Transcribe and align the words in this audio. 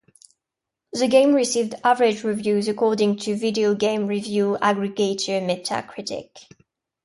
The 0.93 1.07
game 1.07 1.31
received 1.33 1.75
"average" 1.83 2.23
reviews 2.23 2.67
according 2.67 3.17
to 3.17 3.35
video 3.37 3.75
game 3.75 4.07
review 4.07 4.57
aggregator 4.59 5.41
Metacritic. 5.45 6.47